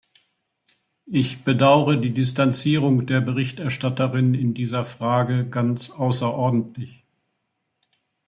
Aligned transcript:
Ich 1.05 1.43
bedaure 1.43 1.99
die 1.99 2.09
Distanzierung 2.11 3.05
der 3.05 3.21
Berichterstatterin 3.21 4.33
in 4.33 4.55
dieser 4.55 4.83
Frage 4.83 5.47
ganz 5.47 5.91
außerordentlich. 5.91 7.03